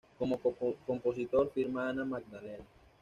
[0.17, 0.39] Como
[0.87, 2.63] compositor firma Ana Magdalena.